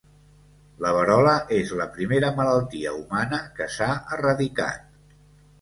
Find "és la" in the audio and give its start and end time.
1.57-1.87